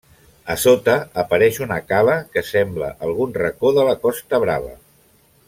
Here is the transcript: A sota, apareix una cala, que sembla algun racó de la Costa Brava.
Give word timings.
A 0.53 0.53
sota, 0.61 0.95
apareix 1.23 1.59
una 1.65 1.77
cala, 1.91 2.15
que 2.37 2.43
sembla 2.49 2.89
algun 3.09 3.37
racó 3.43 3.75
de 3.79 3.85
la 3.91 3.95
Costa 4.07 4.41
Brava. 4.47 4.75